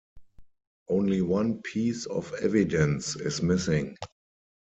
[0.89, 3.95] Only one piece of evidence is missing.